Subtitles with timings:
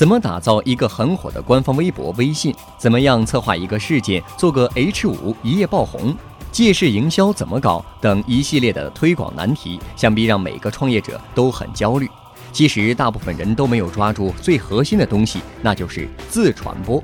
[0.00, 2.54] 怎么打造一个很火的官方微博、微信？
[2.78, 6.16] 怎么样策划一个事件，做个 H 五一夜爆红？
[6.50, 7.84] 借势营销怎么搞？
[8.00, 12.08] 等一系列的推广难题，想必让每个创业者都很焦虑。
[12.50, 17.02] 其实，大部分人都没有抓住最核心的东西，那就是自传播。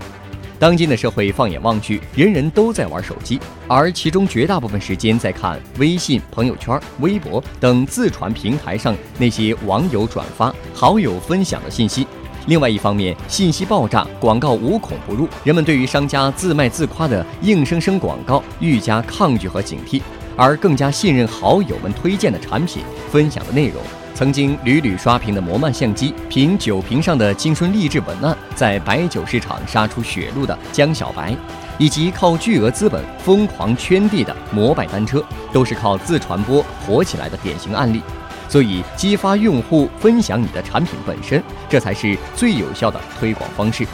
[0.59, 3.39] 当今的社会，放眼望去，人人都在玩手机，
[3.69, 12.07] 而其中绝大部分时间在看微信、朋友圈、微博等自传平台上那些网友转发、好友分享的信息。
[12.47, 20.01] 另外一方面，信息爆炸，广告无孔不入，人们对于商家自卖自夸的硬生生广告愈加抗拒和警惕，
[20.37, 23.83] 而更加信任好友们推荐的产品、分享的内容。
[24.15, 31.37] 曾经屡屡刷屏的摩曼相机，凭酒瓶上的青春励志文案，在白酒市场杀出血路的江小白，
[31.79, 38.01] 以及靠巨额资本疯狂圈地的摩拜单车，都是靠自传播火起来的典型案例。
[38.49, 43.87] 所以，激发用户分享你的产品本身，这才是最有效的推广方式。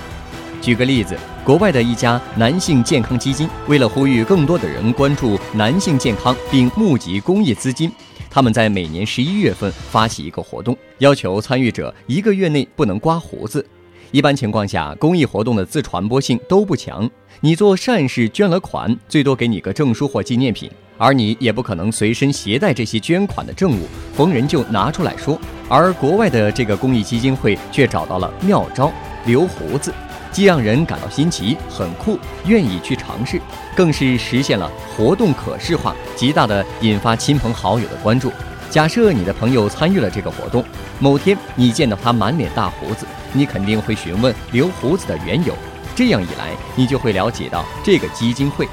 [0.61, 7.91] 举个例子，国外的一家男性健康基金，为了呼吁更多的人关注男性健康并募集公益资金。
[8.31, 13.67] 他们在每年十一月份发起一个活动，要求参与者一个月内不能刮胡子。
[14.11, 17.11] 一般情况下，公益活动的自传播性都不强。
[17.41, 20.71] 你做善事捐了款，最多给你个证书或纪念品，
[21.03, 25.37] 而你也不可能随身携带这些捐款的证物，逢人就拿出来说。
[25.69, 28.93] 而国外的这个公益基金会却找到了妙招，
[29.27, 29.93] 留胡子。
[30.31, 33.41] 既让人感到新奇、很酷，愿意去尝试，
[33.75, 38.33] 更是实现了活动可视化，极大的引发亲朋好友的关注。
[38.71, 40.65] 假设你的朋友参与了这个活动，
[41.01, 45.53] 某天你见到他满脸大胡子，你肯定会询问留胡子的缘由。
[45.97, 48.69] 这样一来，你就会了解到这个基金会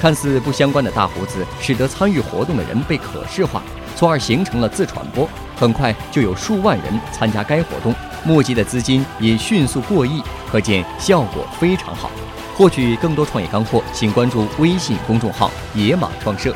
[0.00, 3.62] 看似不相关的大胡子，使得参与活动的人被可视化，
[3.94, 5.28] 从而形成了自传播。
[5.54, 7.94] 很快就有数万人参加该活动。
[8.24, 12.10] 募集的资金也迅速过亿，可见效果非常好。
[12.56, 16.54] 获取更多创业干货，请关注微信公众号“野马创社”。